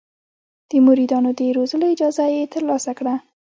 د 0.69 0.71
مریدانو 0.85 1.29
د 1.39 1.41
روزلو 1.57 1.85
اجازه 1.93 2.23
یې 2.35 2.51
ترلاسه 2.53 2.91
کړه. 2.99 3.15